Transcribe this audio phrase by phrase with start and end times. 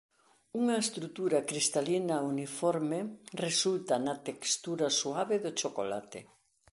[0.59, 2.99] Unha estrutura cristalina uniforme
[3.45, 6.19] resulta na textura suave do chocolate.